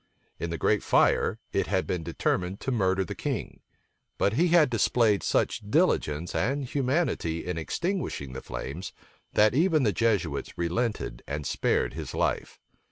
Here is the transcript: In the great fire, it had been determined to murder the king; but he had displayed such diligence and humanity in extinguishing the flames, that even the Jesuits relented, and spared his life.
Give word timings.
In 0.39 0.49
the 0.49 0.57
great 0.57 0.81
fire, 0.81 1.37
it 1.53 1.67
had 1.67 1.85
been 1.85 2.01
determined 2.01 2.59
to 2.61 2.71
murder 2.71 3.05
the 3.05 3.13
king; 3.13 3.59
but 4.17 4.33
he 4.33 4.47
had 4.47 4.71
displayed 4.71 5.21
such 5.21 5.61
diligence 5.69 6.33
and 6.33 6.65
humanity 6.65 7.45
in 7.45 7.59
extinguishing 7.59 8.33
the 8.33 8.41
flames, 8.41 8.93
that 9.33 9.53
even 9.53 9.83
the 9.83 9.93
Jesuits 9.93 10.57
relented, 10.57 11.21
and 11.27 11.45
spared 11.45 11.93
his 11.93 12.15
life. 12.15 12.59